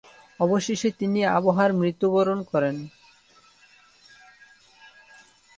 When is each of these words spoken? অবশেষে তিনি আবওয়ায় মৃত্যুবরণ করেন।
অবশেষে 0.39 0.89
তিনি 0.99 1.19
আবওয়ায় 1.37 1.73
মৃত্যুবরণ 1.79 2.39
করেন। 2.51 2.75